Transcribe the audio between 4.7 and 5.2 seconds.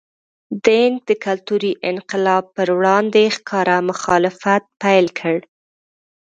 پیل